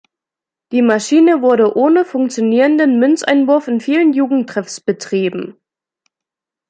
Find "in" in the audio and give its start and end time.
3.67-3.79